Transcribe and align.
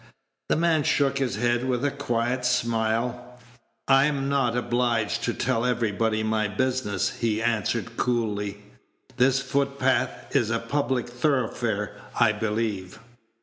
The 0.49 0.55
man 0.55 0.81
shook 0.81 1.19
his 1.19 1.35
head 1.35 1.63
with 1.65 1.85
a 1.85 1.91
quiet 1.91 2.43
smile. 2.43 3.37
"I'm 3.87 4.27
not 4.29 4.57
obliged 4.57 5.23
to 5.25 5.33
tell 5.35 5.63
everybody 5.63 6.23
my 6.23 6.47
business," 6.47 7.11
he 7.17 7.39
answered, 7.39 7.97
coolly; 7.97 8.63
"this 9.17 9.41
footpath 9.41 10.35
is 10.35 10.49
a 10.49 10.57
public 10.57 11.07
thoroughfare, 11.07 11.95
I 12.19 12.31
believe?" 12.31 12.97